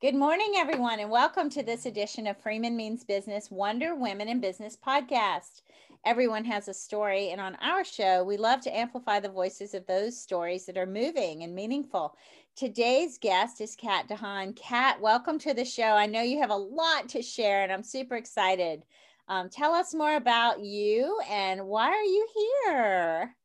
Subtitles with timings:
[0.00, 4.40] Good morning, everyone, and welcome to this edition of Freeman Means Business Wonder Women in
[4.40, 5.60] Business podcast.
[6.06, 9.86] Everyone has a story, and on our show, we love to amplify the voices of
[9.86, 12.16] those stories that are moving and meaningful.
[12.56, 14.56] Today's guest is Kat DeHaan.
[14.56, 15.82] Kat, welcome to the show.
[15.82, 18.84] I know you have a lot to share, and I'm super excited.
[19.28, 22.26] Um, tell us more about you and why are you
[22.64, 23.36] here?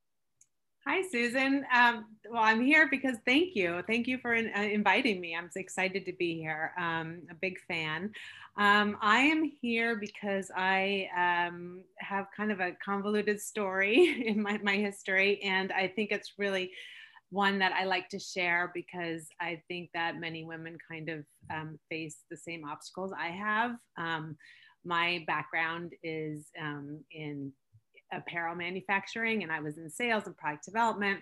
[0.87, 1.65] Hi, Susan.
[1.73, 3.81] Um, well, I'm here because thank you.
[3.87, 5.35] Thank you for in, uh, inviting me.
[5.35, 6.73] I'm excited to be here.
[6.77, 8.11] Um, a big fan.
[8.55, 14.59] Um, I am here because I um, have kind of a convoluted story in my,
[14.59, 16.71] my history, and I think it's really
[17.31, 21.79] one that I like to share because I think that many women kind of um,
[21.89, 23.71] face the same obstacles I have.
[23.97, 24.37] Um,
[24.85, 26.45] my background is
[27.09, 27.51] in
[28.15, 31.19] apparel manufacturing and I was in sales and product development.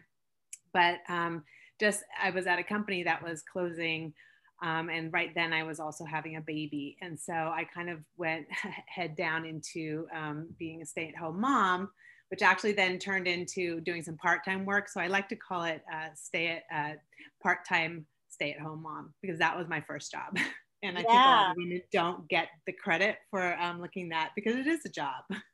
[0.74, 1.44] But um,
[1.80, 4.14] just I was at a company that was closing.
[4.62, 6.96] Um, and right then I was also having a baby.
[7.02, 8.46] And so I kind of went
[8.88, 11.90] head down into um, being a stay at home mom,
[12.30, 14.88] which actually then turned into doing some part time work.
[14.88, 16.94] So I like to call it uh, stay at uh,
[17.42, 20.38] part time stay at home mom because that was my first job.
[20.84, 21.08] and I yeah.
[21.08, 24.68] think a lot of women don't get the credit for um, looking that because it
[24.68, 25.24] is a job.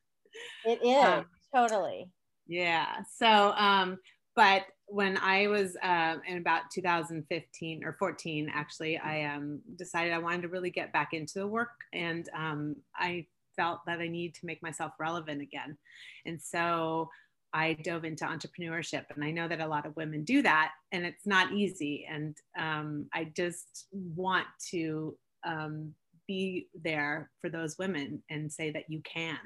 [0.66, 2.10] It is um, totally.
[2.48, 3.04] Yeah.
[3.16, 3.98] So, um,
[4.36, 10.18] but when I was uh, in about 2015 or 14, actually, I um, decided I
[10.18, 14.36] wanted to really get back into the work, and um, I felt that I needed
[14.36, 15.78] to make myself relevant again,
[16.26, 17.10] and so
[17.54, 19.06] I dove into entrepreneurship.
[19.14, 22.08] And I know that a lot of women do that, and it's not easy.
[22.10, 25.94] And um, I just want to um,
[26.28, 29.40] be there for those women and say that you can.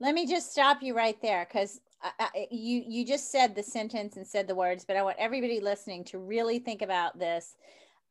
[0.00, 1.80] Let me just stop you right there because
[2.50, 6.04] you you just said the sentence and said the words, but I want everybody listening
[6.04, 7.56] to really think about this.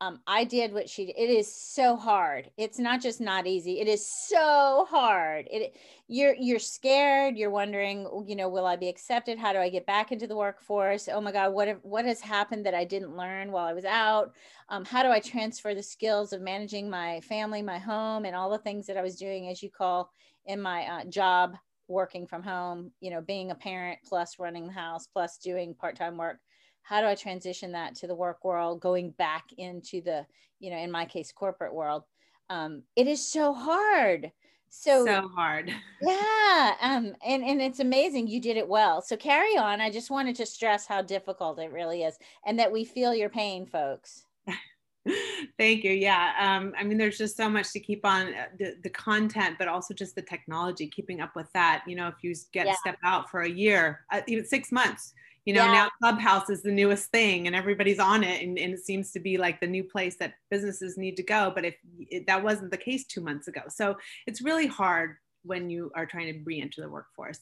[0.01, 1.15] Um, I did what she did.
[1.17, 2.49] It is so hard.
[2.57, 3.79] It's not just not easy.
[3.79, 5.47] It is so hard.
[5.49, 7.37] It you're you're scared.
[7.37, 9.37] You're wondering, you know, will I be accepted?
[9.37, 11.07] How do I get back into the workforce?
[11.07, 13.85] Oh my God, what have, what has happened that I didn't learn while I was
[13.85, 14.33] out?
[14.69, 18.49] Um, how do I transfer the skills of managing my family, my home, and all
[18.49, 20.09] the things that I was doing, as you call
[20.45, 21.55] in my uh, job
[21.87, 26.17] working from home you know being a parent plus running the house plus doing part-time
[26.17, 26.39] work
[26.81, 30.25] how do i transition that to the work world going back into the
[30.63, 32.03] you know in my case corporate world?
[32.49, 34.31] Um, it is so hard.
[34.69, 35.71] So so hard.
[36.01, 39.01] Yeah um and and it's amazing you did it well.
[39.01, 39.81] So carry on.
[39.81, 43.29] I just wanted to stress how difficult it really is and that we feel your
[43.29, 44.25] pain folks
[45.57, 45.91] Thank you.
[45.91, 46.33] Yeah.
[46.39, 49.67] Um, I mean, there's just so much to keep on uh, the, the content, but
[49.67, 51.83] also just the technology, keeping up with that.
[51.85, 52.75] You know, if you get yeah.
[52.75, 55.13] step out for a year, uh, even six months,
[55.45, 55.71] you know, yeah.
[55.73, 58.41] now Clubhouse is the newest thing and everybody's on it.
[58.41, 61.51] And, and, it seems to be like the new place that businesses need to go.
[61.53, 65.69] But if it, that wasn't the case two months ago, so it's really hard when
[65.69, 67.39] you are trying to re enter the workforce.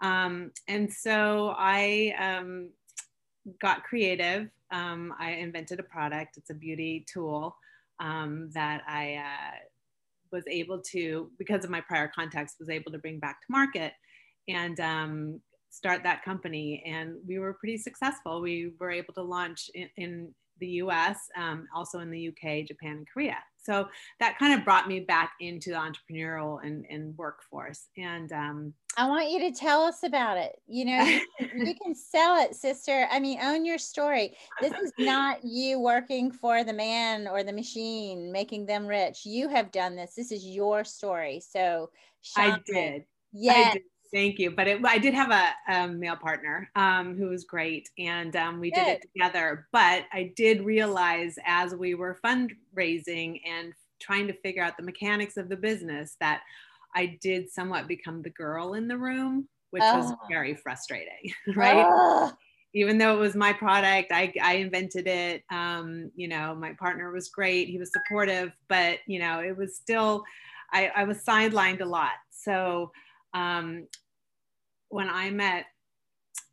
[0.00, 2.70] Um, and so I um,
[3.60, 6.36] got creative um, I invented a product.
[6.36, 7.56] It's a beauty tool
[8.00, 9.56] um, that I uh,
[10.32, 13.92] was able to, because of my prior contacts, was able to bring back to market
[14.48, 15.40] and um,
[15.74, 16.82] start that company.
[16.86, 18.40] And we were pretty successful.
[18.40, 22.98] We were able to launch in, in the US, um, also in the UK, Japan,
[22.98, 23.38] and Korea.
[23.58, 23.88] So
[24.20, 27.88] that kind of brought me back into the entrepreneurial and, and workforce.
[27.96, 30.52] And um, I want you to tell us about it.
[30.66, 33.08] You know, you can, sell it, sister.
[33.10, 34.36] I mean, own your story.
[34.60, 39.24] This is not you working for the man or the machine, making them rich.
[39.24, 40.14] You have done this.
[40.14, 41.40] This is your story.
[41.40, 41.90] So
[42.36, 43.04] I did.
[43.32, 43.70] Yes.
[43.70, 43.82] I did.
[44.14, 44.52] Thank you.
[44.52, 48.60] But it, I did have a, a male partner um, who was great, and um,
[48.60, 49.66] we did it together.
[49.72, 55.36] But I did realize as we were fundraising and trying to figure out the mechanics
[55.36, 56.42] of the business that
[56.94, 59.98] I did somewhat become the girl in the room, which oh.
[59.98, 61.84] was very frustrating, right?
[61.84, 62.30] Oh.
[62.72, 65.42] Even though it was my product, I, I invented it.
[65.50, 67.68] Um, you know, my partner was great.
[67.68, 70.22] He was supportive, but you know, it was still,
[70.72, 72.12] I, I was sidelined a lot.
[72.30, 72.92] So
[73.34, 73.86] um,
[74.94, 75.66] when I met,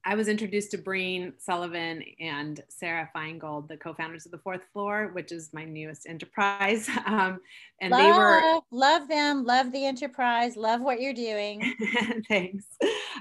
[0.04, 5.12] I was introduced to Breen Sullivan and Sarah Feingold, the co-founders of the Fourth Floor,
[5.14, 6.90] which is my newest enterprise.
[7.06, 7.40] Um,
[7.82, 11.76] and love, they were love them, love the enterprise, love what you're doing.
[12.28, 12.66] Thanks.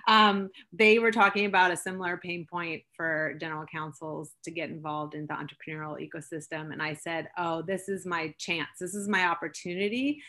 [0.08, 5.14] Um, they were talking about a similar pain point for general counsels to get involved
[5.14, 8.68] in the entrepreneurial ecosystem, and I said, "Oh, this is my chance.
[8.78, 10.22] This is my opportunity."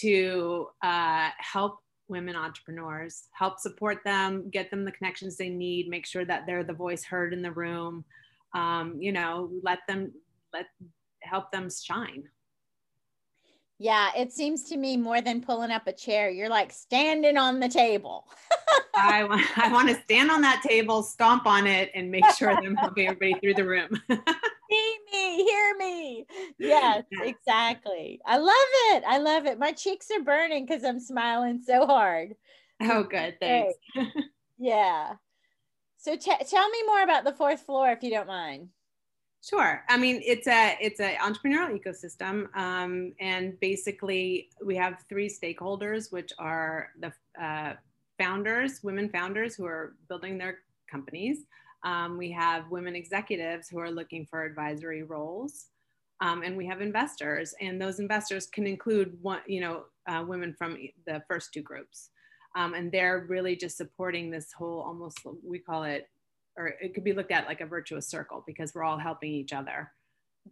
[0.00, 1.78] to uh, help
[2.08, 6.64] women entrepreneurs, help support them, get them the connections they need, make sure that they're
[6.64, 8.04] the voice heard in the room,
[8.54, 10.12] um, you know, let them,
[10.52, 10.66] let
[11.22, 12.24] help them shine.
[13.84, 16.30] Yeah, it seems to me more than pulling up a chair.
[16.30, 18.26] You're like standing on the table.
[18.96, 22.48] I want I want to stand on that table, stomp on it, and make sure
[22.48, 23.90] that I'm helping everybody through the room.
[24.70, 26.26] See me, hear me.
[26.58, 28.22] Yes, exactly.
[28.24, 28.54] I love
[28.94, 29.04] it.
[29.06, 29.58] I love it.
[29.58, 32.36] My cheeks are burning because I'm smiling so hard.
[32.80, 33.36] Oh, good.
[33.38, 33.74] Thanks.
[34.58, 35.12] yeah.
[35.98, 38.70] So t- tell me more about the fourth floor, if you don't mind.
[39.44, 39.84] Sure.
[39.90, 46.10] I mean, it's a it's an entrepreneurial ecosystem, um, and basically we have three stakeholders,
[46.10, 47.12] which are the
[47.42, 47.74] uh,
[48.18, 50.60] founders, women founders who are building their
[50.90, 51.44] companies.
[51.84, 55.66] Um, we have women executives who are looking for advisory roles,
[56.22, 60.54] um, and we have investors, and those investors can include one, you know, uh, women
[60.56, 62.08] from the first two groups,
[62.56, 66.08] um, and they're really just supporting this whole almost we call it
[66.56, 69.52] or it could be looked at like a virtuous circle because we're all helping each
[69.52, 69.90] other.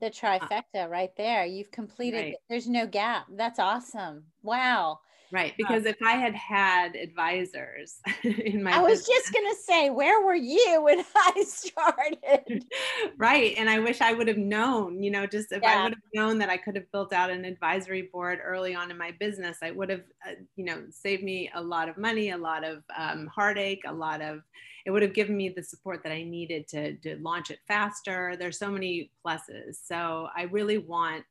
[0.01, 1.45] The trifecta uh, right there.
[1.45, 2.35] You've completed, right.
[2.49, 3.27] there's no gap.
[3.31, 4.25] That's awesome.
[4.43, 5.01] Wow.
[5.33, 5.55] Right.
[5.57, 9.89] Because if I had had advisors in my I was business, just going to say,
[9.89, 12.67] where were you when I started?
[13.17, 13.55] right.
[13.57, 15.71] And I wish I would have known, you know, just if yeah.
[15.71, 18.91] I would have known that I could have built out an advisory board early on
[18.91, 22.31] in my business, I would have, uh, you know, saved me a lot of money,
[22.31, 24.43] a lot of um, heartache, a lot of,
[24.85, 28.37] it would have given me the support that I needed to, to launch it faster.
[28.39, 29.79] There's so many pluses.
[29.83, 31.25] So I really want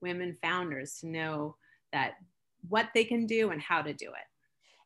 [0.00, 1.54] women founders to know
[1.92, 2.14] that
[2.68, 4.26] what they can do and how to do it.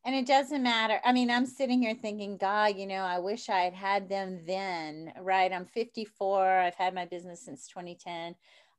[0.05, 1.01] And it doesn't matter.
[1.05, 4.41] I mean, I'm sitting here thinking, God, you know, I wish I had had them
[4.47, 5.53] then, right?
[5.53, 6.61] I'm 54.
[6.61, 8.35] I've had my business since 2010.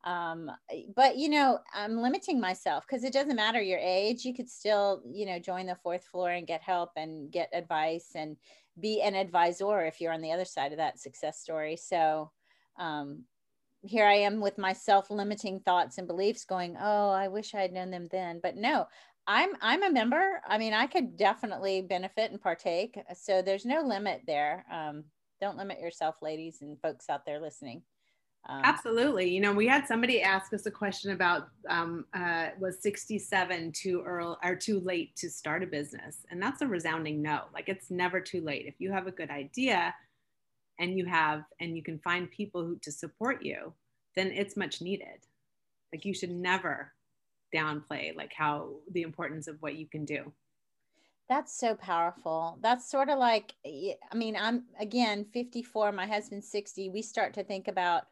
[0.06, 0.50] Um,
[0.96, 4.24] but, you know, I'm limiting myself because it doesn't matter your age.
[4.24, 8.12] You could still, you know, join the fourth floor and get help and get advice
[8.16, 8.38] and
[8.80, 11.76] be an advisor if you're on the other side of that success story.
[11.76, 12.32] So,
[12.78, 13.26] um,
[13.82, 17.74] here I am with my self-limiting thoughts and beliefs going, oh, I wish I had
[17.74, 18.40] known them then.
[18.42, 18.88] But no,
[19.28, 20.42] I'm I'm a member.
[20.48, 23.00] I mean, I could definitely benefit and partake.
[23.16, 24.66] So there's no limit there.
[24.72, 25.06] Um,
[25.40, 27.84] don't limit yourself, ladies and folks out there listening.
[28.48, 29.30] Um, Absolutely.
[29.30, 34.02] You know, we had somebody ask us a question about um, uh, was 67 too
[34.06, 36.26] early or too late to start a business?
[36.32, 37.42] And that's a resounding no.
[37.54, 38.66] Like it's never too late.
[38.66, 39.94] If you have a good idea,
[40.80, 43.74] and you have and you can find people who to support you
[44.16, 45.26] then it's much needed.
[45.94, 46.92] Like you should never
[47.56, 50.32] downplay like how the importance of what you can do.
[51.30, 52.58] That's so powerful.
[52.62, 57.44] That's sort of like i mean i'm again 54 my husband's 60 we start to
[57.44, 58.04] think about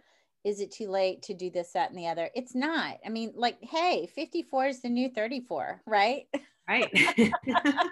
[0.43, 2.29] is it too late to do this that and the other?
[2.33, 2.97] It's not.
[3.05, 6.27] I mean like hey 54 is the new 34 right?
[6.67, 6.91] Right.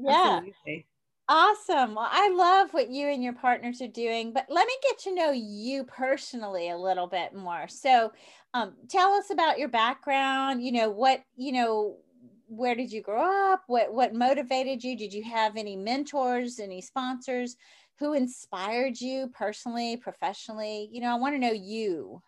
[0.00, 0.40] Yeah.
[0.40, 0.86] Absolutely.
[1.30, 1.94] Awesome.
[1.94, 5.14] Well, I love what you and your partners are doing, but let me get to
[5.14, 7.68] know you personally a little bit more.
[7.68, 8.12] So,
[8.54, 10.64] um, tell us about your background.
[10.64, 11.98] You know, what, you know,
[12.46, 13.62] where did you grow up?
[13.66, 14.96] What, what motivated you?
[14.96, 17.56] Did you have any mentors, any sponsors?
[17.98, 20.88] Who inspired you personally, professionally?
[20.90, 22.22] You know, I want to know you.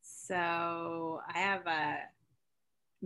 [0.00, 1.98] So, I have a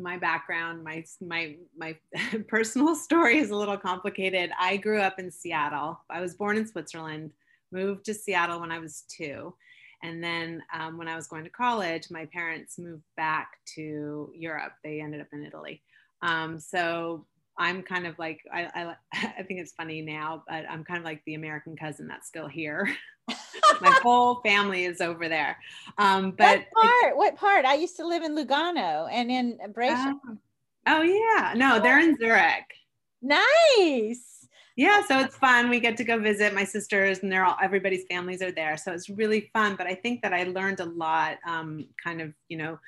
[0.02, 1.96] my background, my my my
[2.48, 4.50] personal story is a little complicated.
[4.58, 6.00] I grew up in Seattle.
[6.10, 7.32] I was born in Switzerland,
[7.72, 9.54] moved to Seattle when I was two,
[10.02, 14.72] and then um, when I was going to college, my parents moved back to Europe.
[14.84, 15.82] They ended up in Italy.
[16.22, 17.26] Um, so
[17.58, 18.94] I'm kind of like I, I
[19.38, 22.48] I think it's funny now, but I'm kind of like the American cousin that's still
[22.48, 22.88] here.
[23.80, 25.56] my whole family is over there.
[25.98, 27.16] Um, but what part?
[27.16, 27.64] What part?
[27.64, 30.14] I used to live in Lugano and in Brescia.
[30.26, 30.38] Oh,
[30.86, 32.74] oh yeah, no, they're in Zurich.
[33.22, 34.46] Nice.
[34.76, 35.70] Yeah, so it's fun.
[35.70, 38.92] We get to go visit my sisters, and they're all everybody's families are there, so
[38.92, 39.74] it's really fun.
[39.74, 42.78] But I think that I learned a lot, um, kind of, you know,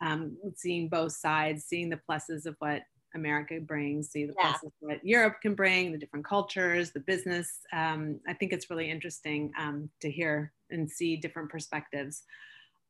[0.00, 2.82] um, seeing both sides, seeing the pluses of what
[3.14, 4.54] America brings, see the yeah.
[4.80, 7.60] what Europe can bring, the different cultures, the business.
[7.72, 12.24] Um, I think it's really interesting um, to hear and see different perspectives.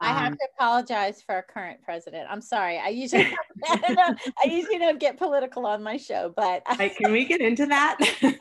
[0.01, 2.27] I have um, to apologize for our current president.
[2.31, 2.79] I'm sorry.
[2.79, 3.33] I usually
[3.67, 4.15] I,
[4.45, 6.65] I usually don't get political on my show, but
[6.97, 7.99] can we get into that?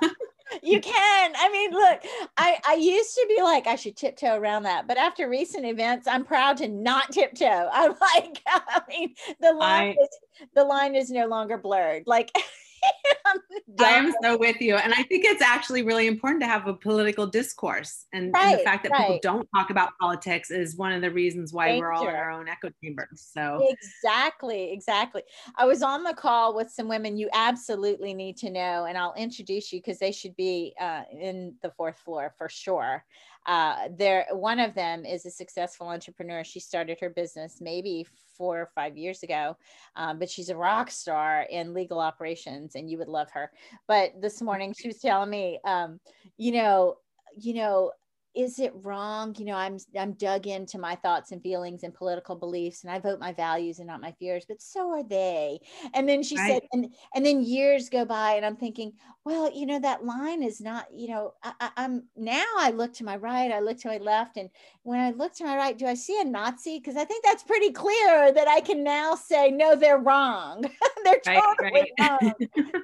[0.63, 1.33] you can.
[1.35, 1.99] I mean, look,
[2.37, 4.87] I, I used to be like, I should tiptoe around that.
[4.87, 7.69] But after recent events, I'm proud to not tiptoe.
[7.73, 12.03] I'm like, I mean, the line, I, is, the line is no longer blurred.
[12.07, 12.31] Like,
[13.79, 14.75] I am so with you.
[14.75, 18.05] And I think it's actually really important to have a political discourse.
[18.13, 18.99] And, right, and the fact that right.
[18.99, 21.87] people don't talk about politics is one of the reasons why Danger.
[21.87, 23.29] we're all in our own echo chambers.
[23.33, 25.23] So, exactly, exactly.
[25.57, 29.15] I was on the call with some women you absolutely need to know, and I'll
[29.15, 33.03] introduce you because they should be uh, in the fourth floor for sure.
[33.45, 36.43] Uh, there one of them is a successful entrepreneur.
[36.43, 38.05] She started her business maybe
[38.37, 39.55] four or five years ago
[39.95, 43.51] um, but she's a rock star in legal operations and you would love her.
[43.87, 45.99] But this morning she was telling me um,
[46.37, 46.97] you know
[47.35, 47.91] you know
[48.35, 49.35] is it wrong?
[49.37, 52.99] You know i'm i'm dug into my thoughts and feelings and political beliefs and i
[52.99, 55.59] vote my values and not my fears but so are they.
[55.93, 56.53] And then she right.
[56.53, 58.93] said and and then years go by and i'm thinking
[59.25, 63.03] well you know that line is not you know I, am now i look to
[63.03, 64.49] my right i look to my left and
[64.83, 66.79] when i look to my right do i see a nazi?
[66.79, 70.63] Because i think that's pretty clear that i can now say no they're wrong.
[71.03, 72.21] They're totally right, right.
[72.21, 72.33] wrong.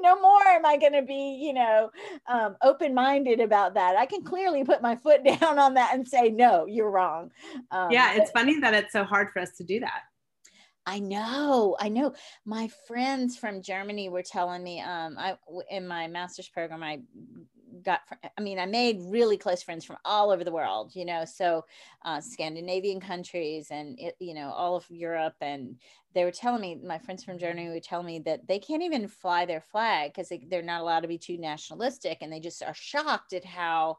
[0.00, 1.90] No more am i going to be you know
[2.26, 3.96] um, open-minded about that.
[3.96, 7.30] I can clearly put put my foot down on that and say, no, you're wrong.
[7.70, 10.02] Um, yeah, it's funny that it's so hard for us to do that.
[10.86, 12.14] I know, I know.
[12.44, 15.36] My friends from Germany were telling me, um, I
[15.70, 17.00] in my master's program, I
[17.82, 18.00] got,
[18.36, 21.64] I mean, I made really close friends from all over the world, you know, so
[22.04, 25.36] uh, Scandinavian countries and, it, you know, all of Europe.
[25.40, 25.76] And
[26.14, 29.08] they were telling me, my friends from Germany would tell me that they can't even
[29.08, 32.18] fly their flag because they, they're not allowed to be too nationalistic.
[32.20, 33.98] And they just are shocked at how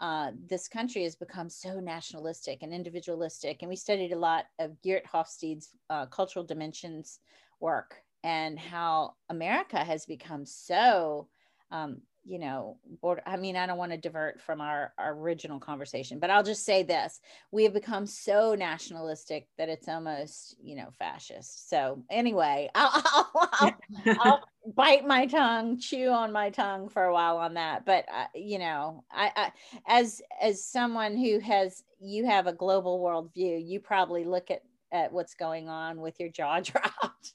[0.00, 3.58] uh, this country has become so nationalistic and individualistic.
[3.62, 7.20] And we studied a lot of Geert Hofstede's uh, cultural dimensions
[7.60, 11.28] work and how America has become so
[11.70, 15.60] um, you know, border, I mean, I don't want to divert from our, our original
[15.60, 17.20] conversation, but I'll just say this.
[17.52, 21.70] We have become so nationalistic that it's almost, you know, fascist.
[21.70, 23.72] So anyway, I'll, I'll, I'll,
[24.20, 24.40] I'll
[24.74, 27.86] bite my tongue, chew on my tongue for a while on that.
[27.86, 29.52] But, uh, you know, I, I,
[29.86, 35.12] as, as someone who has, you have a global worldview, you probably look at, at
[35.12, 37.34] what's going on with your jaw dropped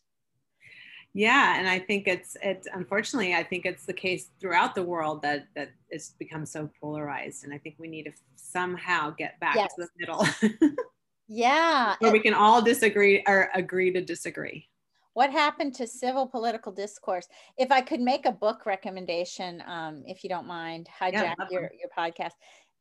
[1.13, 2.65] yeah and i think it's it.
[2.73, 7.43] unfortunately i think it's the case throughout the world that that it's become so polarized
[7.43, 9.73] and i think we need to somehow get back yes.
[9.75, 10.25] to the middle.
[11.33, 14.67] Yeah where we can all disagree or agree to disagree.
[15.13, 17.27] What happened to civil political discourse?
[17.57, 21.71] If i could make a book recommendation um, if you don't mind hijack yeah, your,
[21.79, 22.33] your podcast.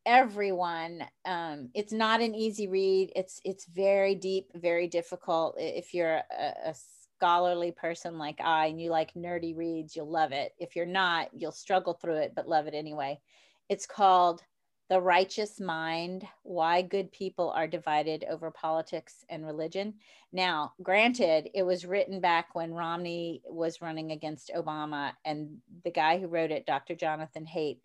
[0.05, 3.13] Everyone um, it's not an easy read.
[3.15, 5.55] It's it's very deep very difficult.
[5.57, 6.75] If you're a, a
[7.21, 10.55] scholarly person like I and you like nerdy reads, you'll love it.
[10.59, 13.21] If you're not, you'll struggle through it, but love it anyway.
[13.69, 14.43] It's called
[14.89, 19.97] The Righteous Mind Why Good People Are Divided Over Politics and Religion.
[20.33, 26.19] Now, granted, it was written back when Romney was running against Obama, and the guy
[26.19, 26.95] who wrote it, Dr.
[26.95, 27.81] Jonathan Haidt,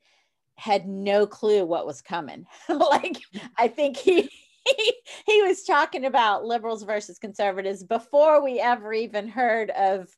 [0.55, 2.45] had no clue what was coming.
[2.69, 3.17] like,
[3.57, 4.29] I think he
[5.25, 10.09] he, was talking about liberals versus conservatives before we ever even heard of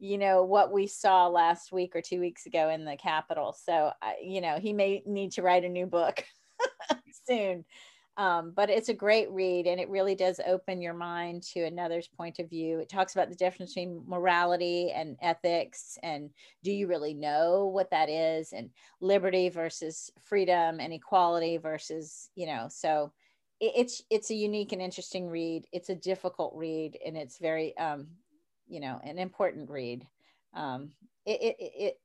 [0.00, 3.56] you know what we saw last week or two weeks ago in the capitol.
[3.64, 6.24] So uh, you know he may need to write a new book
[7.28, 7.64] soon.
[8.16, 12.08] Um, but it's a great read and it really does open your mind to another's
[12.08, 12.80] point of view.
[12.80, 16.30] It talks about the difference between morality and ethics and
[16.64, 22.46] do you really know what that is and liberty versus freedom and equality versus you
[22.46, 23.12] know so
[23.60, 25.66] it's it's a unique and interesting read.
[25.72, 28.08] It's a difficult read, and it's very um,
[28.68, 30.06] you know an important read.
[30.54, 30.92] Um,
[31.26, 32.00] it, it, it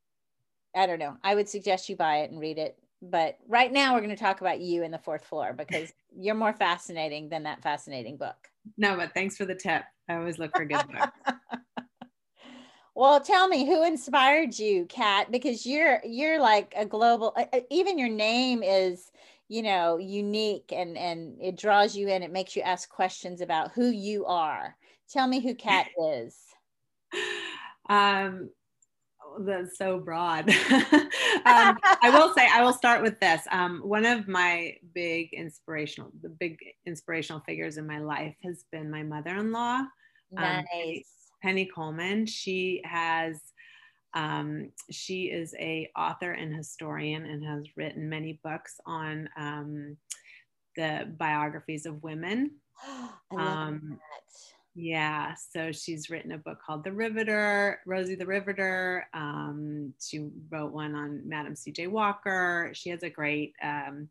[0.76, 1.18] I don't know.
[1.24, 2.78] I would suggest you buy it and read it.
[3.02, 6.36] But right now, we're going to talk about you in the fourth floor because you're
[6.36, 8.36] more fascinating than that fascinating book.
[8.78, 9.84] No, but thanks for the tip.
[10.08, 11.38] I always look for good books.
[12.96, 15.32] well, tell me who inspired you, Kat?
[15.32, 17.36] Because you're you're like a global.
[17.70, 19.12] Even your name is
[19.54, 23.72] you know unique and and it draws you in it makes you ask questions about
[23.72, 24.76] who you are.
[25.12, 26.36] Tell me who kat is.
[27.88, 28.50] Um
[29.40, 30.52] that's so broad.
[31.46, 33.42] Um, i will say i will start with this.
[33.52, 38.90] Um, one of my big inspirational the big inspirational figures in my life has been
[38.90, 39.88] my mother-in-law um,
[40.38, 40.66] nice.
[40.74, 41.02] Um,
[41.42, 42.26] penny colman.
[42.26, 43.42] She has
[44.14, 49.98] um, she is a author and historian and has written many books on um,
[50.76, 52.52] the biographies of women.
[53.38, 54.00] um,
[54.76, 59.08] yeah, so she's written a book called The Riveter, Rosie the Riveter.
[59.14, 61.88] Um, she wrote one on Madam C.J.
[61.88, 62.72] Walker.
[62.74, 64.10] She has a great um,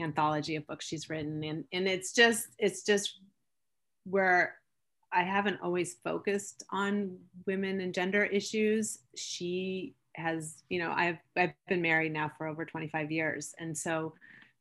[0.00, 3.20] anthology of books she's written, and and it's just it's just
[4.04, 4.56] where
[5.12, 9.00] I haven't always focused on women and gender issues.
[9.14, 14.14] She has, you know, I've I've been married now for over 25 years, and so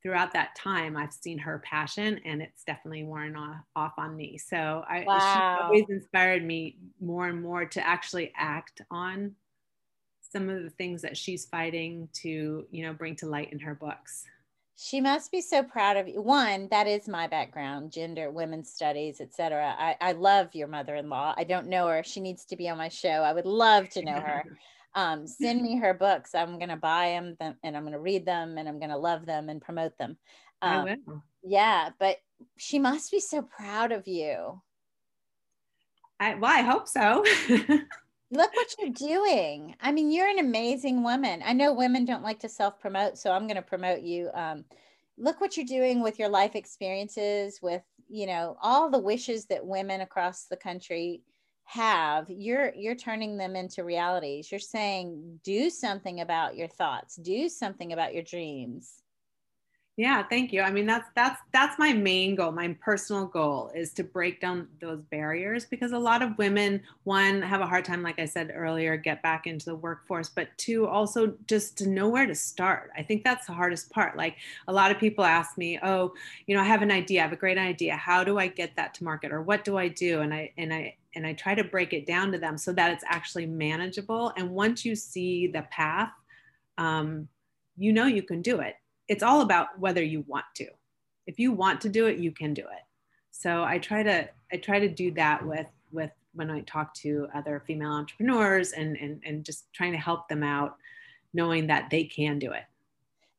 [0.05, 4.37] throughout that time, I've seen her passion, and it's definitely worn off, off on me.
[4.37, 5.17] So I, wow.
[5.17, 9.33] she always inspired me more and more to actually act on
[10.21, 13.73] some of the things that she's fighting to, you know, bring to light in her
[13.73, 14.25] books.
[14.77, 16.21] She must be so proud of you.
[16.21, 19.73] One, that is my background, gender, women's studies, etc.
[19.77, 21.35] I, I love your mother-in-law.
[21.37, 22.03] I don't know her.
[22.03, 23.07] She needs to be on my show.
[23.07, 24.43] I would love to know her.
[24.97, 26.33] Um, send me her books.
[26.33, 28.97] I'm going to buy them and I'm going to read them and I'm going to
[28.97, 30.15] love them and promote them.
[30.61, 31.23] Um, I will.
[31.43, 32.15] Yeah, but
[32.55, 34.61] she must be so proud of you.
[36.17, 37.25] I, well, I hope so.
[38.35, 39.75] Look what you're doing.
[39.81, 41.41] I mean, you're an amazing woman.
[41.45, 44.29] I know women don't like to self promote, so I'm going to promote you.
[44.33, 44.65] Um,
[45.17, 49.65] look what you're doing with your life experiences, with, you know, all the wishes that
[49.65, 51.21] women across the country
[51.65, 57.49] have you're you're turning them into realities you're saying do something about your thoughts do
[57.49, 59.01] something about your dreams
[59.97, 60.61] yeah, thank you.
[60.61, 62.51] I mean, that's that's that's my main goal.
[62.51, 67.41] My personal goal is to break down those barriers because a lot of women, one,
[67.41, 70.85] have a hard time, like I said earlier, get back into the workforce, but two,
[70.85, 72.91] also just to know where to start.
[72.97, 74.17] I think that's the hardest part.
[74.17, 74.35] Like
[74.67, 76.13] a lot of people ask me, "Oh,
[76.45, 77.95] you know, I have an idea, I have a great idea.
[77.95, 80.73] How do I get that to market, or what do I do?" And I and
[80.73, 84.33] I and I try to break it down to them so that it's actually manageable.
[84.35, 86.11] And once you see the path,
[86.77, 87.29] um,
[87.77, 88.75] you know you can do it
[89.07, 90.67] it's all about whether you want to.
[91.27, 92.83] If you want to do it, you can do it.
[93.31, 97.27] So I try to I try to do that with with when I talk to
[97.33, 100.77] other female entrepreneurs and and, and just trying to help them out,
[101.33, 102.63] knowing that they can do it.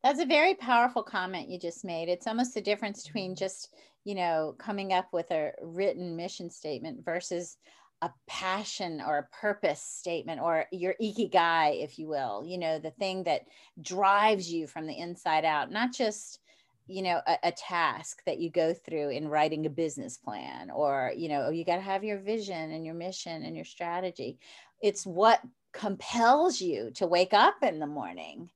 [0.02, 2.08] That's a very powerful comment you just made.
[2.08, 7.04] It's almost the difference between just, you know, coming up with a written mission statement
[7.04, 7.56] versus
[8.02, 12.90] a passion or a purpose statement or your ikigai if you will you know the
[12.90, 13.42] thing that
[13.80, 16.40] drives you from the inside out not just
[16.86, 21.12] you know a, a task that you go through in writing a business plan or
[21.16, 24.38] you know you got to have your vision and your mission and your strategy.
[24.80, 25.40] It's what
[25.72, 28.50] compels you to wake up in the morning.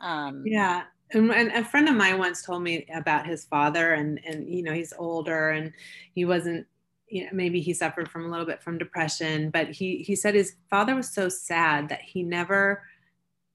[0.00, 4.20] Um, yeah and, and, a friend of mine once told me about his father and
[4.26, 5.72] and you know he's older and
[6.12, 6.66] he wasn't
[7.08, 10.34] you know, maybe he suffered from a little bit from depression, but he he said
[10.34, 12.82] his father was so sad that he never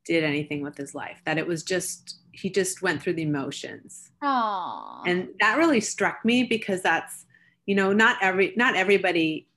[0.06, 1.22] did anything with his life.
[1.26, 4.12] That it was just he just went through the emotions.
[4.24, 5.04] Aww.
[5.06, 7.26] And that really struck me because that's
[7.66, 9.48] you know not every not everybody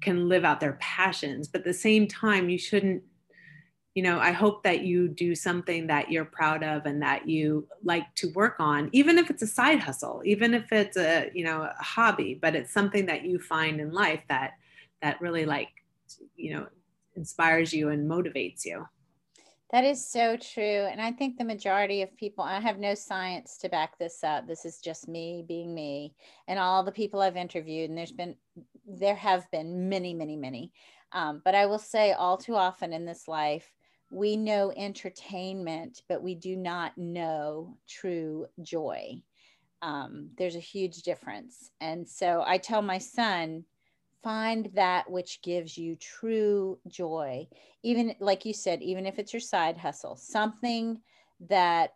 [0.00, 3.02] can live out their passions, but at the same time you shouldn't
[4.00, 7.68] you know, I hope that you do something that you're proud of and that you
[7.84, 11.44] like to work on, even if it's a side hustle, even if it's a, you
[11.44, 14.52] know, a hobby, but it's something that you find in life that
[15.02, 15.68] that really like,
[16.34, 16.66] you know,
[17.14, 18.88] inspires you and motivates you.
[19.70, 20.88] That is so true.
[20.90, 24.48] And I think the majority of people, I have no science to back this up.
[24.48, 26.14] This is just me being me
[26.48, 27.90] and all the people I've interviewed.
[27.90, 28.34] And there's been,
[28.86, 30.72] there have been many, many, many.
[31.12, 33.70] Um, but I will say all too often in this life,
[34.10, 39.22] we know entertainment, but we do not know true joy.
[39.82, 41.70] Um, there's a huge difference.
[41.80, 43.64] And so I tell my son,
[44.22, 47.46] find that which gives you true joy.
[47.82, 51.00] Even like you said, even if it's your side hustle, something
[51.48, 51.90] that,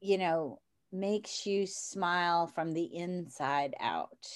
[0.00, 0.60] you know,
[0.92, 4.26] makes you smile from the inside out.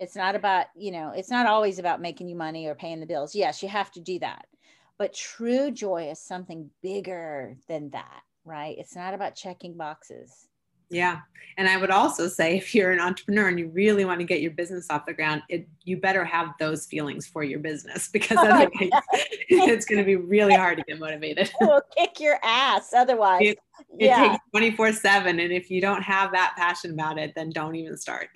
[0.00, 3.06] It's not about, you know, it's not always about making you money or paying the
[3.06, 3.34] bills.
[3.34, 4.46] Yes, you have to do that
[4.98, 8.76] but true joy is something bigger than that, right?
[8.78, 10.48] It's not about checking boxes.
[10.90, 11.20] Yeah.
[11.56, 14.40] And I would also say if you're an entrepreneur and you really want to get
[14.40, 18.38] your business off the ground, it, you better have those feelings for your business because
[18.38, 19.00] oh, otherwise yeah.
[19.48, 21.50] it's going to be really hard to get motivated.
[21.60, 23.42] It will kick your ass otherwise.
[23.42, 23.58] It,
[23.98, 24.28] it yeah.
[24.28, 25.40] takes 24 7.
[25.40, 28.28] And if you don't have that passion about it, then don't even start.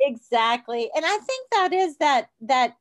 [0.00, 0.90] exactly.
[0.94, 2.76] And I think that is that, that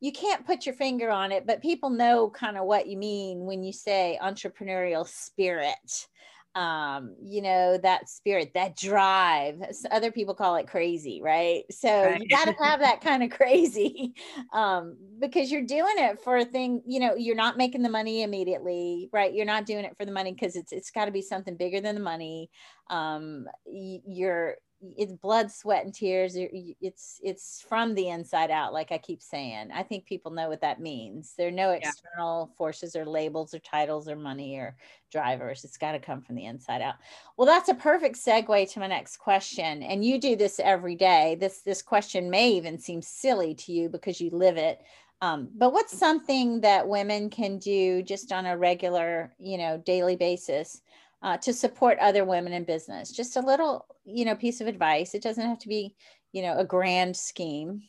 [0.00, 3.44] you can't put your finger on it, but people know kind of what you mean
[3.44, 6.08] when you say entrepreneurial spirit.
[6.56, 9.62] Um, you know, that spirit, that drive.
[9.92, 11.62] Other people call it crazy, right?
[11.70, 12.20] So right.
[12.20, 14.14] you got to have that kind of crazy
[14.52, 18.22] um, because you're doing it for a thing, you know, you're not making the money
[18.22, 19.32] immediately, right?
[19.32, 21.80] You're not doing it for the money because it's it's got to be something bigger
[21.80, 22.50] than the money.
[22.88, 24.56] Um, you're
[24.96, 29.70] it's blood sweat and tears it's it's from the inside out like i keep saying.
[29.74, 31.34] I think people know what that means.
[31.36, 32.56] There are no external yeah.
[32.56, 34.76] forces or labels or titles or money or
[35.10, 35.64] drivers.
[35.64, 36.94] It's got to come from the inside out.
[37.36, 41.36] Well that's a perfect segue to my next question and you do this every day.
[41.38, 44.80] This this question may even seem silly to you because you live it
[45.22, 50.16] um, but what's something that women can do just on a regular you know daily
[50.16, 50.82] basis
[51.22, 53.12] uh, to support other women in business.
[53.12, 55.14] Just a little, you know, piece of advice.
[55.14, 55.94] It doesn't have to be,
[56.32, 57.82] you know, a grand scheme.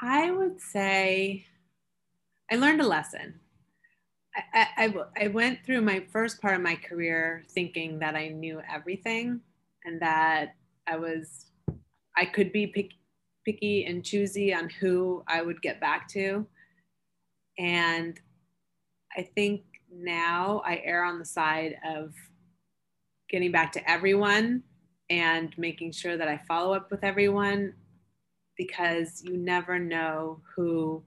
[0.00, 1.44] I would say
[2.50, 3.38] I learned a lesson.
[4.54, 8.62] I, I, I went through my first part of my career thinking that I knew
[8.72, 9.40] everything
[9.84, 10.54] and that
[10.86, 11.46] I was,
[12.16, 12.98] I could be picky,
[13.44, 16.46] picky and choosy on who I would get back to.
[17.58, 18.18] And
[19.16, 22.14] I think now I err on the side of
[23.28, 24.62] getting back to everyone
[25.08, 27.74] and making sure that I follow up with everyone
[28.56, 31.02] because you never know who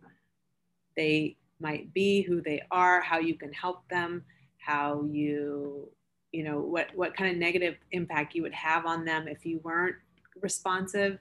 [0.97, 4.23] they might be, who they are, how you can help them,
[4.57, 5.89] how you,
[6.31, 9.59] you know, what, what kind of negative impact you would have on them if you
[9.63, 9.95] weren't
[10.41, 11.19] responsive.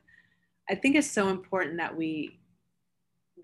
[0.68, 2.38] I think it's so important that we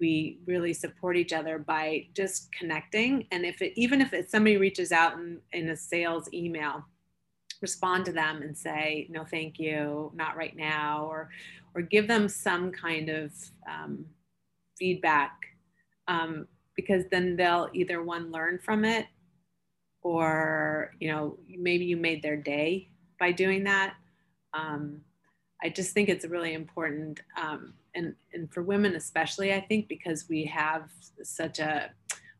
[0.01, 3.27] we really support each other by just connecting.
[3.31, 6.85] And if it even if somebody reaches out in, in a sales email
[7.61, 11.29] respond to them and say no thank you not right now or
[11.75, 13.33] or give them some kind of
[13.69, 14.05] um,
[14.79, 15.33] feedback
[16.07, 19.07] um, because then they'll either one learn from it
[20.03, 23.95] or you know maybe you made their day by doing that.
[24.55, 25.03] Um,
[25.63, 30.29] i just think it's really important um, and and for women especially i think because
[30.29, 30.91] we have
[31.23, 31.91] such a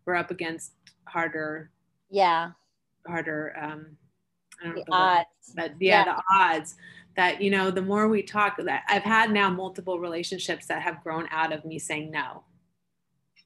[0.05, 0.73] we're up against
[1.05, 1.71] harder
[2.11, 2.51] yeah.
[3.07, 3.97] harder um
[4.61, 5.53] I don't the know odds.
[5.55, 6.15] but yeah, yeah.
[6.15, 6.77] the odds
[7.17, 11.03] that you know the more we talk that i've had now multiple relationships that have
[11.03, 12.45] grown out of me saying no.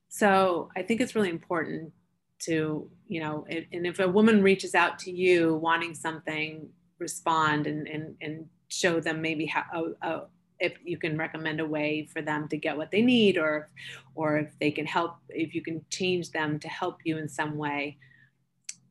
[0.09, 1.93] So i think it's really important
[2.41, 7.67] to you know it, and if a woman reaches out to you wanting something respond
[7.67, 10.23] and and, and show them maybe how a, a,
[10.63, 13.69] if you can recommend a way for them to get what they need or
[14.15, 17.59] or if they can help if you can change them to help you in some
[17.59, 17.99] way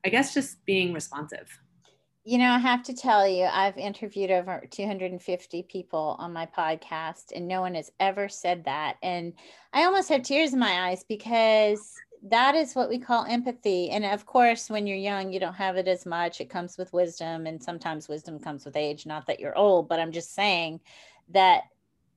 [0.06, 1.48] i guess just being responsive
[2.24, 7.32] you know i have to tell you i've interviewed over 250 people on my podcast
[7.34, 9.34] and no one has ever said that and
[9.74, 13.90] i almost have tears in my eyes because that is what we call empathy.
[13.90, 16.40] And of course, when you're young, you don't have it as much.
[16.40, 19.06] It comes with wisdom, and sometimes wisdom comes with age.
[19.06, 20.82] Not that you're old, but I'm just saying
[21.34, 21.64] that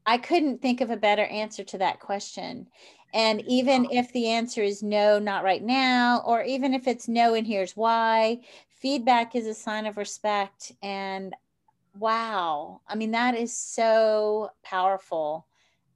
[0.07, 2.68] I couldn't think of a better answer to that question.
[3.14, 7.35] And even if the answer is no, not right now, or even if it's no,
[7.35, 10.72] and here's why, feedback is a sign of respect.
[10.83, 11.35] And
[11.98, 15.46] wow, I mean, that is so powerful.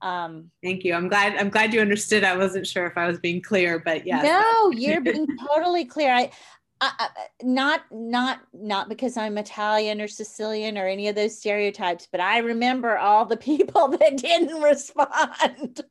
[0.01, 0.93] Um, Thank you.
[0.93, 1.35] I'm glad.
[1.35, 2.23] I'm glad you understood.
[2.23, 4.21] I wasn't sure if I was being clear, but yeah.
[4.21, 6.13] No, you're being totally clear.
[6.13, 6.31] I,
[6.81, 7.09] I,
[7.43, 12.37] not not not because I'm Italian or Sicilian or any of those stereotypes, but I
[12.39, 15.81] remember all the people that didn't respond.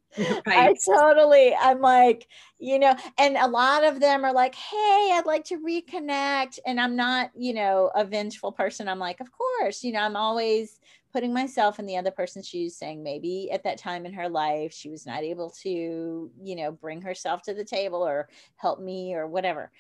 [0.47, 0.71] Right.
[0.71, 2.27] I totally, I'm like,
[2.59, 6.81] you know, and a lot of them are like, "Hey, I'd like to reconnect," and
[6.81, 8.89] I'm not, you know, a vengeful person.
[8.89, 10.81] I'm like, of course, you know, I'm always
[11.13, 14.73] putting myself in the other person's shoes saying maybe at that time in her life
[14.73, 19.15] she was not able to you know bring herself to the table or help me
[19.15, 19.71] or whatever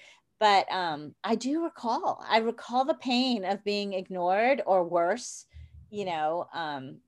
[0.40, 5.46] but um, I do recall, I recall the pain of being ignored or worse,
[5.90, 6.98] you know, um,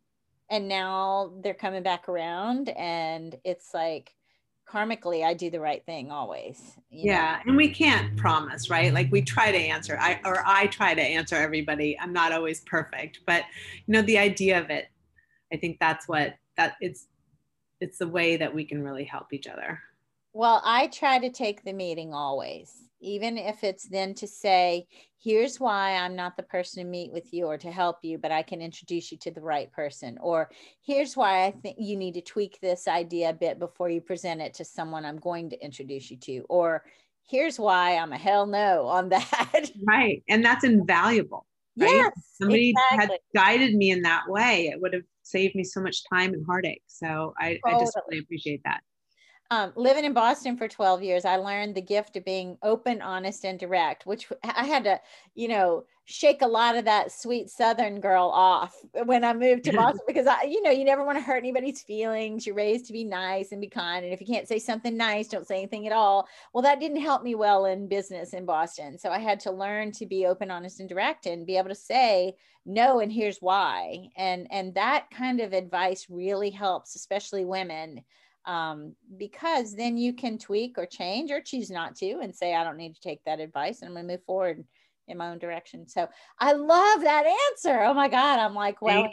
[0.50, 4.14] and now they're coming back around and it's like,
[4.70, 7.48] karmically i do the right thing always yeah know?
[7.48, 11.02] and we can't promise right like we try to answer i or i try to
[11.02, 13.42] answer everybody i'm not always perfect but
[13.86, 14.86] you know the idea of it
[15.52, 17.08] i think that's what that it's
[17.80, 19.80] it's the way that we can really help each other
[20.32, 24.86] well i try to take the meeting always even if it's then to say,
[25.22, 28.30] here's why I'm not the person to meet with you or to help you, but
[28.30, 30.18] I can introduce you to the right person.
[30.20, 30.50] Or
[30.84, 34.40] here's why I think you need to tweak this idea a bit before you present
[34.40, 36.44] it to someone I'm going to introduce you to.
[36.48, 36.84] Or
[37.28, 39.70] here's why I'm a hell no on that.
[39.86, 40.22] Right.
[40.28, 41.46] And that's invaluable.
[41.78, 41.90] Right?
[41.90, 42.12] Yes.
[42.34, 43.18] Somebody exactly.
[43.34, 44.66] had guided me in that way.
[44.66, 46.82] It would have saved me so much time and heartache.
[46.86, 47.74] So I, totally.
[47.74, 48.82] I just really appreciate that
[49.52, 53.44] um, living in Boston for 12 years, I learned the gift of being open, honest,
[53.44, 55.00] and direct, which I had to,
[55.34, 59.72] you know, shake a lot of that sweet Southern girl off when I moved to
[59.72, 62.46] Boston because I, you know, you never want to hurt anybody's feelings.
[62.46, 64.04] You're raised to be nice and be kind.
[64.04, 66.28] And if you can't say something nice, don't say anything at all.
[66.52, 68.98] Well, that didn't help me well in business in Boston.
[68.98, 71.74] So I had to learn to be open, honest, and direct and be able to
[71.74, 72.34] say
[72.66, 74.10] no, and here's why.
[74.16, 78.02] And, and that kind of advice really helps, especially women
[78.46, 82.64] um, because then you can tweak or change or choose not to and say, I
[82.64, 84.64] don't need to take that advice and I'm going to move forward
[85.08, 85.88] in my own direction.
[85.88, 87.82] So I love that answer.
[87.82, 88.38] Oh my God.
[88.38, 89.08] I'm like, well,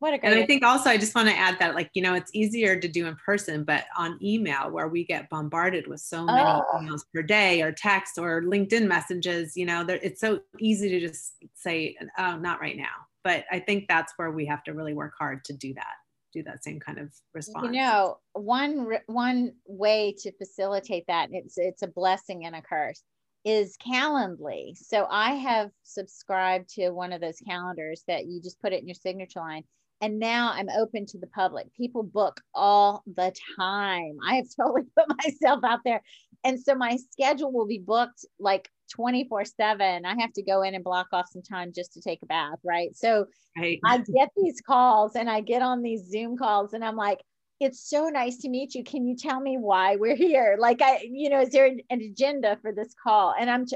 [0.00, 0.32] what a great.
[0.32, 2.78] And I think also, I just want to add that, like, you know, it's easier
[2.78, 6.62] to do in person, but on email, where we get bombarded with so many oh.
[6.76, 11.34] emails per day or text or LinkedIn messages, you know, it's so easy to just
[11.54, 12.94] say, oh, not right now.
[13.24, 15.94] But I think that's where we have to really work hard to do that
[16.38, 17.66] do that same kind of response.
[17.66, 23.02] You know, one one way to facilitate that, it's it's a blessing and a curse,
[23.44, 24.76] is Calendly.
[24.76, 28.88] So I have subscribed to one of those calendars that you just put it in
[28.88, 29.64] your signature line.
[30.00, 31.74] And now I'm open to the public.
[31.74, 34.16] People book all the time.
[34.26, 36.02] I have totally put myself out there.
[36.44, 40.74] And so my schedule will be booked like 24 7 i have to go in
[40.74, 43.78] and block off some time just to take a bath right so right.
[43.84, 47.20] i get these calls and i get on these zoom calls and i'm like
[47.60, 51.06] it's so nice to meet you can you tell me why we're here like i
[51.10, 53.66] you know is there an, an agenda for this call and i'm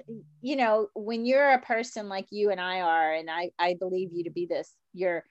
[0.40, 4.10] you know when you're a person like you and i are and i i believe
[4.12, 5.24] you to be this you're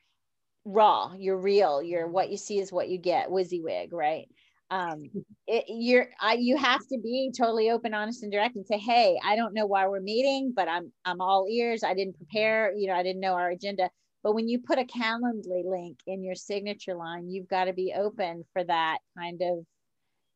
[0.66, 4.28] raw you're real you're what you see is what you get WYSIWYG right?
[4.70, 5.10] Um
[5.48, 9.20] it, you're I, you have to be totally open honest and direct and say hey
[9.24, 11.84] i don't know why we're meeting but i'm i'm all ears.
[11.84, 13.90] I didn't prepare you know i didn't know our agenda.
[14.24, 17.94] But when you put a calendly link in your signature line you've got to be
[17.98, 19.66] open for that kind of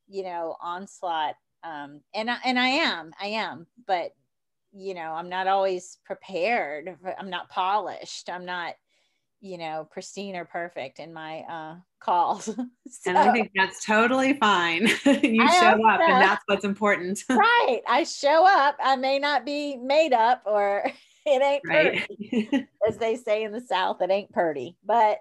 [0.08, 1.36] you know onslaught.
[1.64, 4.12] Um and I, and i am i am but
[4.74, 8.74] you know i'm not always prepared i'm not polished i'm not
[9.46, 12.46] you know, pristine or perfect in my uh, calls.
[12.46, 12.64] so,
[13.06, 14.88] and I think that's totally fine.
[15.06, 17.24] you I show up, and that's what's important.
[17.30, 17.82] right.
[17.88, 18.76] I show up.
[18.84, 20.92] I may not be made up or
[21.28, 22.08] it ain't right.
[22.08, 25.20] pretty, as they say in the South, it ain't pretty, but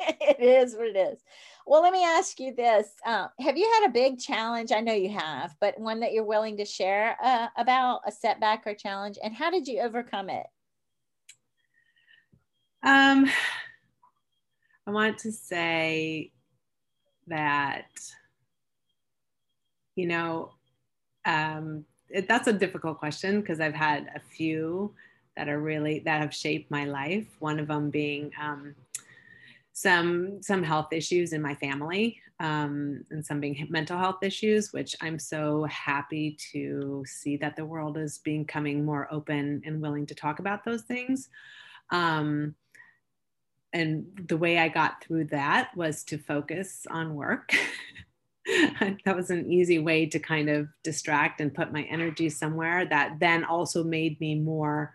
[0.00, 1.18] it is what it is.
[1.66, 2.88] Well, let me ask you this.
[3.06, 4.72] Uh, have you had a big challenge?
[4.72, 8.66] I know you have, but one that you're willing to share uh, about a setback
[8.66, 10.46] or challenge, and how did you overcome it?
[12.82, 13.30] Um,
[14.86, 16.32] I want to say
[17.28, 17.86] that,
[19.94, 20.50] you know,
[21.24, 24.94] um, it, that's a difficult question because I've had a few
[25.36, 27.26] that are really that have shaped my life.
[27.38, 28.74] One of them being um,
[29.72, 34.96] some some health issues in my family, um, and some being mental health issues, which
[35.00, 40.14] I'm so happy to see that the world is becoming more open and willing to
[40.14, 41.28] talk about those things.
[41.90, 42.56] Um,
[43.72, 47.52] and the way I got through that was to focus on work.
[49.04, 53.18] that was an easy way to kind of distract and put my energy somewhere that
[53.20, 54.92] then also made me more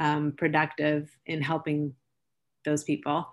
[0.00, 1.94] um, productive in helping
[2.64, 3.28] those people.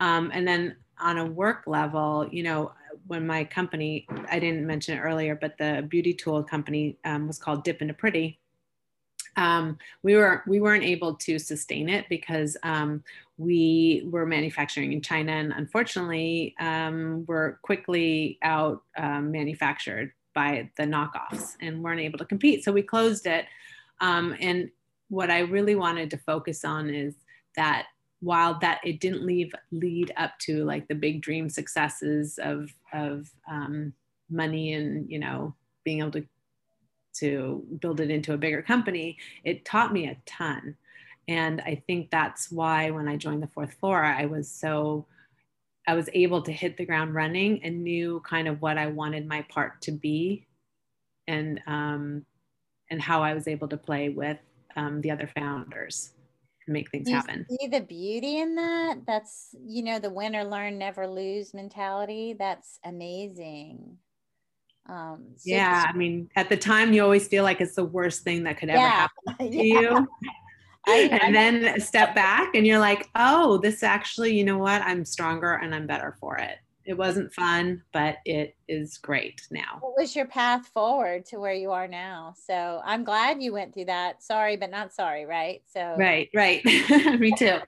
[0.00, 2.72] Um, and then on a work level, you know,
[3.06, 7.38] when my company, I didn't mention it earlier, but the beauty tool company um, was
[7.38, 8.40] called Dip into Pretty
[9.36, 13.02] um, we were we weren't able to sustain it because um,
[13.38, 20.84] we were manufacturing in China, and unfortunately, um, were quickly out um, manufactured by the
[20.84, 22.64] knockoffs and weren't able to compete.
[22.64, 23.46] So we closed it.
[24.00, 24.70] Um, and
[25.08, 27.14] what I really wanted to focus on is
[27.56, 27.86] that
[28.20, 33.28] while that it didn't leave lead up to like the big dream successes of of
[33.50, 33.92] um,
[34.30, 36.24] money and you know being able to
[37.14, 40.76] to build it into a bigger company, it taught me a ton.
[41.28, 45.06] And I think that's why when I joined the fourth floor, I was so,
[45.86, 49.26] I was able to hit the ground running and knew kind of what I wanted
[49.28, 50.46] my part to be
[51.28, 52.24] and, um,
[52.90, 54.38] and how I was able to play with
[54.76, 56.10] um, the other founders
[56.66, 57.46] to make things you happen.
[57.48, 58.98] See the beauty in that?
[59.06, 62.34] That's, you know, the win or learn, never lose mentality.
[62.38, 63.98] That's amazing.
[64.86, 68.22] Um, so yeah, I mean, at the time, you always feel like it's the worst
[68.22, 69.80] thing that could ever yeah, happen to yeah.
[69.80, 70.08] you.
[70.86, 74.82] I, and I, then step back and you're like, oh, this actually, you know what?
[74.82, 76.58] I'm stronger and I'm better for it.
[76.84, 79.78] It wasn't fun, but it is great now.
[79.78, 82.34] What was your path forward to where you are now?
[82.36, 84.24] So I'm glad you went through that.
[84.24, 85.62] Sorry, but not sorry, right?
[85.72, 86.64] So right, right.
[87.20, 87.58] Me too.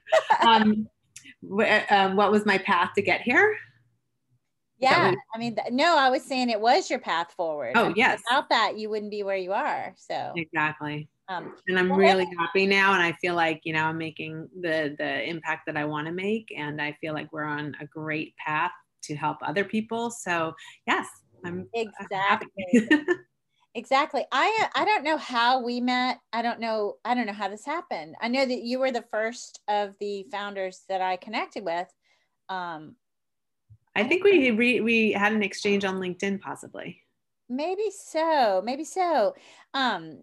[0.45, 0.89] um,
[1.89, 3.55] um, what was my path to get here?
[4.91, 7.73] Yeah, I mean, no, I was saying it was your path forward.
[7.75, 8.21] Oh, yes.
[8.29, 9.93] Without that, you wouldn't be where you are.
[9.97, 11.09] So exactly.
[11.27, 14.47] Um, and I'm well, really happy now, and I feel like you know I'm making
[14.61, 17.85] the the impact that I want to make, and I feel like we're on a
[17.87, 18.71] great path
[19.03, 20.11] to help other people.
[20.11, 20.53] So
[20.85, 21.07] yes,
[21.43, 22.49] I'm exactly.
[23.75, 24.23] exactly.
[24.31, 26.19] I I don't know how we met.
[26.31, 26.97] I don't know.
[27.03, 28.15] I don't know how this happened.
[28.21, 31.87] I know that you were the first of the founders that I connected with.
[32.49, 32.95] Um,
[33.95, 37.01] I think we re- we had an exchange on LinkedIn, possibly.
[37.49, 38.61] Maybe so.
[38.63, 39.35] Maybe so.
[39.73, 40.19] Um,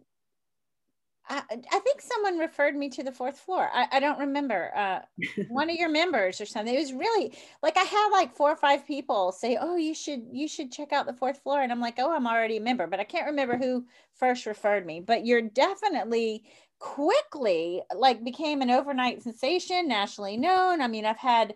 [1.29, 3.71] I, I think someone referred me to the fourth floor.
[3.73, 4.71] I, I don't remember.
[4.77, 5.01] Uh,
[5.49, 6.75] one of your members or something.
[6.75, 10.27] It was really like I had like four or five people say, "Oh, you should
[10.33, 12.87] you should check out the fourth floor," and I'm like, "Oh, I'm already a member,"
[12.87, 15.01] but I can't remember who first referred me.
[15.01, 16.45] But you're definitely
[16.79, 20.81] quickly like became an overnight sensation, nationally known.
[20.81, 21.55] I mean, I've had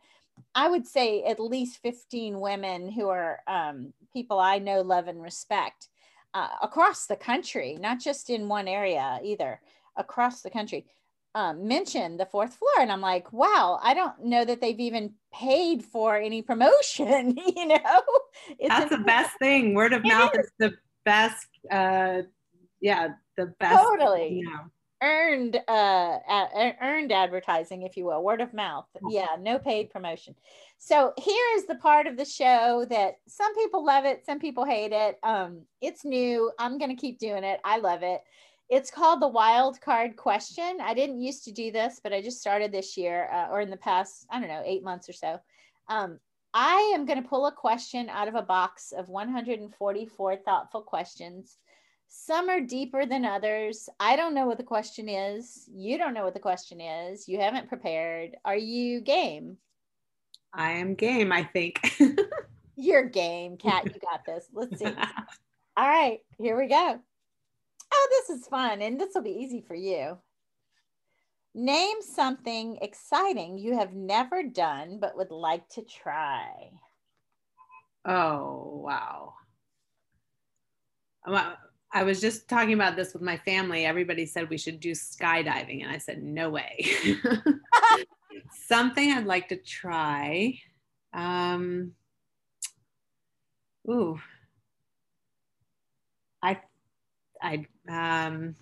[0.54, 5.22] I would say at least 15 women who are um, people I know, love, and
[5.22, 5.88] respect
[6.34, 9.60] uh, across the country, not just in one area either,
[9.96, 10.86] across the country,
[11.34, 12.80] um, mention the fourth floor.
[12.80, 17.66] And I'm like, wow, I don't know that they've even paid for any promotion, you
[17.66, 18.02] know?
[18.58, 19.74] It's That's the best thing.
[19.74, 20.46] Word of mouth is.
[20.46, 20.72] is the
[21.04, 21.46] best.
[21.70, 22.22] Uh,
[22.80, 23.82] yeah, the best.
[23.82, 24.38] Totally.
[24.38, 24.70] You know
[25.02, 26.18] earned uh
[26.80, 28.86] earned advertising if you will word of mouth.
[29.08, 30.34] Yeah no paid promotion.
[30.78, 34.64] So here is the part of the show that some people love it some people
[34.64, 35.18] hate it.
[35.22, 36.50] Um it's new.
[36.58, 37.60] I'm going to keep doing it.
[37.64, 38.22] I love it.
[38.68, 40.78] It's called the wild card question.
[40.80, 43.70] I didn't used to do this but i just started this year uh, or in
[43.70, 45.38] the past i don't know eight months or so.
[45.88, 46.18] Um
[46.54, 51.58] i am going to pull a question out of a box of 144 thoughtful questions
[52.08, 53.88] some are deeper than others.
[54.00, 55.68] I don't know what the question is.
[55.72, 57.28] You don't know what the question is.
[57.28, 58.36] You haven't prepared.
[58.44, 59.58] Are you game?
[60.52, 61.80] I am game, I think.
[62.76, 63.84] You're game, Kat.
[63.84, 64.46] You got this.
[64.52, 64.86] Let's see.
[65.76, 66.98] All right, here we go.
[67.92, 70.18] Oh, this is fun, and this will be easy for you.
[71.54, 76.70] Name something exciting you have never done but would like to try.
[78.04, 79.34] Oh, wow.
[81.96, 83.86] I was just talking about this with my family.
[83.86, 86.86] Everybody said we should do skydiving, and I said, no way.
[88.66, 90.58] Something I'd like to try.
[91.14, 91.92] Um,
[93.88, 94.20] ooh,
[96.42, 96.60] I,
[97.40, 98.54] I, um,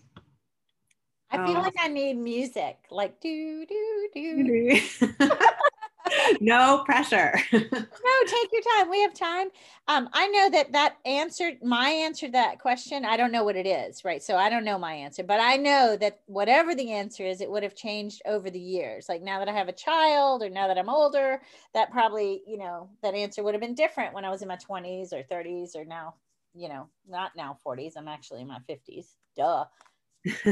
[1.29, 1.61] I feel oh.
[1.61, 4.81] like I need music, like do do do.
[6.41, 7.35] no pressure.
[7.53, 8.91] no, take your time.
[8.91, 9.49] We have time.
[9.89, 13.05] Um, I know that that answered my answer to that question.
[13.05, 14.23] I don't know what it is, right?
[14.23, 17.51] So I don't know my answer, but I know that whatever the answer is, it
[17.51, 19.07] would have changed over the years.
[19.09, 21.41] Like now that I have a child or now that I'm older,
[21.73, 24.57] that probably, you know, that answer would have been different when I was in my
[24.57, 26.15] 20s or 30s or now,
[26.55, 27.93] you know, not now 40s.
[27.97, 29.07] I'm actually in my 50s.
[29.37, 29.65] Duh.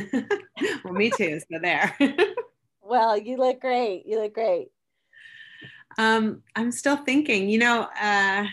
[0.84, 1.40] well, me too.
[1.40, 1.96] So there.
[2.82, 4.04] well, you look great.
[4.06, 4.68] You look great.
[5.98, 8.46] Um, I'm still thinking, you know, uh,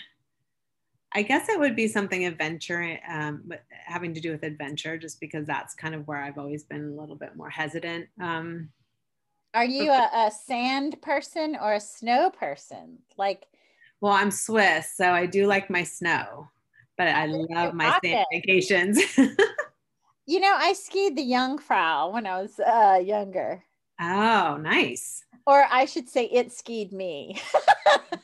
[1.13, 5.47] I guess it would be something adventure, um, having to do with adventure, just because
[5.47, 8.07] that's kind of where I've always been a little bit more hesitant.
[8.21, 8.69] Um,
[9.55, 12.99] Are you a, a sand person or a snow person?
[13.17, 13.47] Like,
[14.01, 16.47] well, I'm Swiss, so I do like my snow,
[16.95, 18.99] but I love my sand vacations.
[20.27, 23.63] you know, I skied the Jungfrau when I was uh, younger.
[23.99, 25.25] Oh, nice.
[25.45, 27.39] Or I should say, it skied me.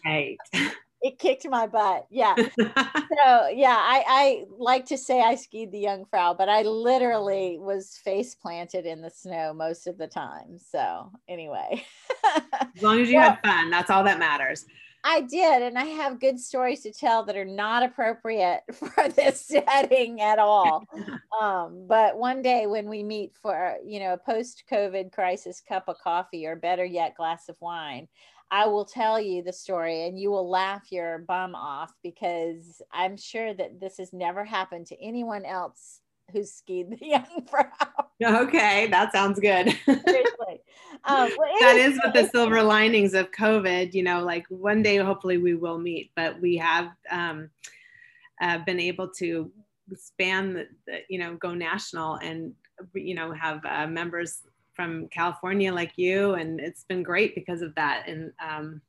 [0.06, 0.38] right.
[1.02, 2.08] It kicked my butt.
[2.10, 2.34] Yeah.
[2.58, 8.00] so yeah, I, I like to say I skied the Jungfrau, but I literally was
[8.04, 10.58] face planted in the snow most of the time.
[10.58, 11.84] So anyway.
[12.76, 14.66] as long as you well, had fun, that's all that matters.
[15.08, 19.40] I did, and I have good stories to tell that are not appropriate for this
[19.46, 20.84] setting at all.
[21.40, 26.00] um, but one day when we meet for you know a post-COVID crisis cup of
[26.00, 28.08] coffee, or better yet, glass of wine,
[28.50, 33.16] I will tell you the story, and you will laugh your bum off because I'm
[33.16, 37.66] sure that this has never happened to anyone else who's skied the Jungfrau.
[38.24, 39.78] Okay, that sounds good.
[41.08, 44.96] Um, well, that is what the silver linings of COVID, you know, like one day
[44.98, 47.52] hopefully we will meet, but we have um,
[48.42, 49.52] uh, been able to
[49.96, 52.54] span the, the, you know, go national and,
[52.96, 54.42] you know, have uh, members
[54.74, 56.34] from California like you.
[56.34, 58.08] And it's been great because of that.
[58.08, 58.82] And um,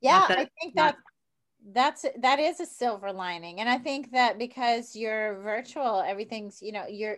[0.00, 0.96] yeah, that, I think that
[1.72, 6.72] that's that is a silver lining and i think that because you're virtual everything's you
[6.72, 7.16] know you're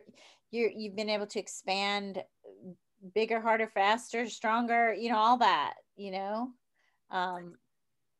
[0.52, 2.22] you're you've been able to expand
[3.14, 6.50] bigger harder faster stronger you know all that you know?
[7.10, 7.54] Um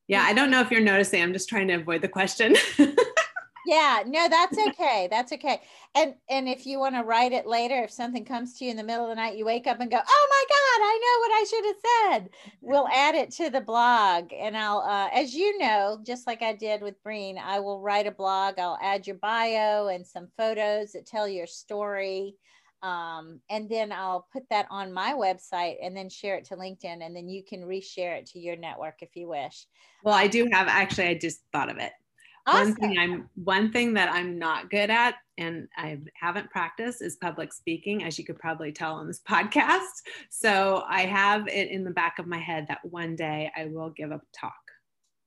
[0.08, 2.56] yeah i don't know if you're noticing i'm just trying to avoid the question
[3.66, 5.60] yeah no that's okay that's okay
[5.94, 8.76] and and if you want to write it later if something comes to you in
[8.76, 11.20] the middle of the night you wake up and go oh my god i know
[11.20, 15.34] what i should have said we'll add it to the blog and i'll uh, as
[15.34, 19.06] you know just like i did with breen i will write a blog i'll add
[19.06, 22.36] your bio and some photos that tell your story
[22.82, 27.04] um, and then I'll put that on my website and then share it to LinkedIn,
[27.04, 29.66] and then you can reshare it to your network if you wish.
[30.04, 31.92] Well, I do have actually, I just thought of it.
[32.46, 32.68] Awesome.
[32.68, 37.16] One thing I'm one thing that I'm not good at and I haven't practiced is
[37.16, 40.02] public speaking, as you could probably tell on this podcast.
[40.30, 43.90] So I have it in the back of my head that one day I will
[43.90, 44.54] give a talk.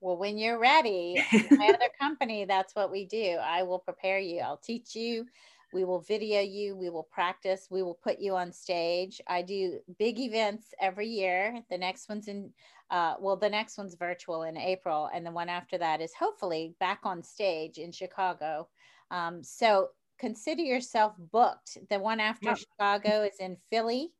[0.02, 3.38] Well, when you're ready, my other company, that's what we do.
[3.44, 4.40] I will prepare you.
[4.40, 5.26] I'll teach you.
[5.74, 6.76] We will video you.
[6.76, 7.68] We will practice.
[7.70, 9.22] We will put you on stage.
[9.28, 11.62] I do big events every year.
[11.70, 12.52] The next one's in
[12.90, 16.74] uh, well, the next one's virtual in April, and the one after that is hopefully
[16.80, 18.68] back on stage in Chicago.
[19.12, 21.78] Um, so consider yourself booked.
[21.90, 22.58] The one after yep.
[22.58, 24.12] Chicago is in Philly.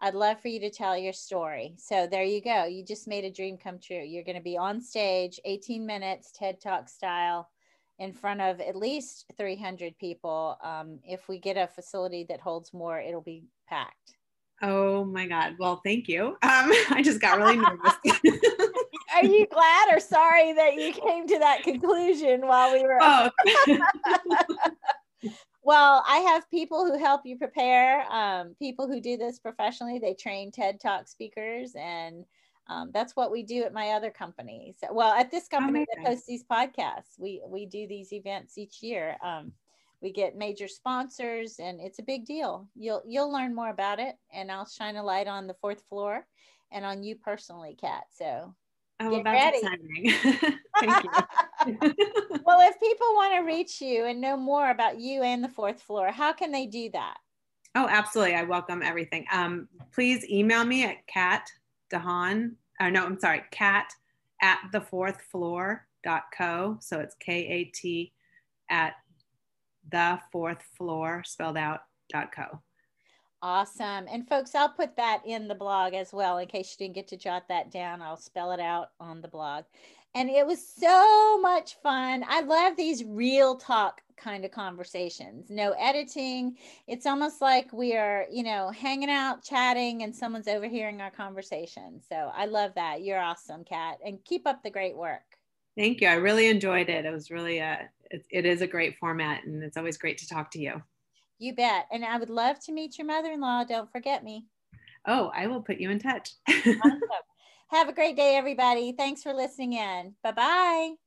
[0.00, 1.74] I'd love for you to tell your story.
[1.78, 2.64] So there you go.
[2.64, 4.02] You just made a dream come true.
[4.02, 7.48] You're going to be on stage, 18 minutes, TED Talk style,
[7.98, 10.58] in front of at least 300 people.
[10.62, 14.15] Um, if we get a facility that holds more, it'll be packed.
[14.62, 15.56] Oh my God.
[15.58, 16.28] Well, thank you.
[16.28, 16.36] Um,
[16.90, 17.94] I just got really nervous.
[19.14, 22.98] Are you glad or sorry that you came to that conclusion while we were?
[23.00, 23.30] Oh.
[25.62, 29.98] well, I have people who help you prepare, um, people who do this professionally.
[29.98, 32.24] They train TED Talk speakers, and
[32.68, 34.76] um, that's what we do at my other companies.
[34.90, 38.82] Well, at this company oh that hosts these podcasts, we we do these events each
[38.82, 39.16] year.
[39.22, 39.52] Um,
[40.02, 42.68] we get major sponsors and it's a big deal.
[42.74, 46.26] You'll you'll learn more about it and i'll shine a light on the fourth floor
[46.72, 48.54] and on you personally kat so
[49.00, 50.12] oh well, that's ready.
[50.12, 50.58] exciting.
[50.80, 51.10] Thank you.
[52.44, 55.82] Well if people want to reach you and know more about you and the fourth
[55.82, 57.16] floor how can they do that?
[57.74, 58.34] Oh absolutely.
[58.34, 59.26] I welcome everything.
[59.32, 61.50] Um, please email me at kat
[61.92, 63.92] dahan or no i'm sorry kat
[64.42, 66.78] at the fourth floor dot co.
[66.80, 68.12] So it's k-a-t
[68.70, 68.94] at
[69.90, 71.80] the fourth floor spelled out
[72.10, 72.60] dot co.
[73.42, 74.06] Awesome.
[74.10, 77.08] And folks, I'll put that in the blog as well in case you didn't get
[77.08, 78.02] to jot that down.
[78.02, 79.64] I'll spell it out on the blog.
[80.14, 82.24] And it was so much fun.
[82.26, 85.50] I love these real talk kind of conversations.
[85.50, 86.56] No editing.
[86.86, 92.00] It's almost like we are, you know, hanging out, chatting, and someone's overhearing our conversation.
[92.08, 93.02] So I love that.
[93.02, 93.98] You're awesome, Kat.
[94.02, 95.20] And keep up the great work.
[95.76, 96.08] Thank you.
[96.08, 97.04] I really enjoyed it.
[97.04, 100.28] It was really a it, it is a great format and it's always great to
[100.28, 100.82] talk to you.
[101.38, 101.86] You bet.
[101.92, 103.64] And I would love to meet your mother in law.
[103.64, 104.46] Don't forget me.
[105.06, 106.30] Oh, I will put you in touch.
[106.48, 107.02] awesome.
[107.68, 108.92] Have a great day, everybody.
[108.92, 110.14] Thanks for listening in.
[110.22, 111.05] Bye bye.